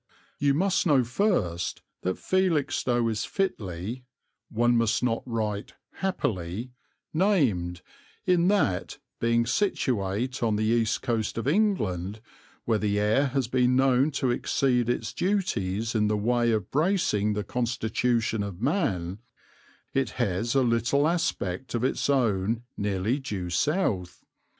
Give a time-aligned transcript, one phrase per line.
[0.39, 4.03] You must know first that Felixstowe is fitly,
[4.49, 6.71] one must not write "happily,"
[7.13, 7.83] named,
[8.25, 12.19] in that, being situate on the east coast of England,
[12.65, 17.33] where the air has been known to exceed its duties in the way of bracing
[17.33, 19.19] the constitution of man,
[19.93, 24.25] it has a little aspect of its own nearly due south.